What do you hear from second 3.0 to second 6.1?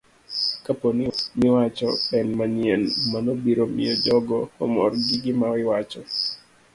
mano biro miyo jogo omor gi gima iwacho.